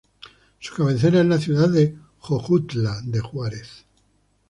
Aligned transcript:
Su 0.59 0.73
cabecera 0.73 1.19
es 1.19 1.27
la 1.27 1.37
ciudad 1.37 1.69
de 1.69 1.95
Jojutla 2.17 3.01
de 3.05 3.19
Juárez. 3.19 3.85